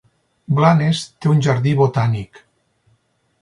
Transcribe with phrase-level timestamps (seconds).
[0.59, 2.41] Blanes té un jardí botànic.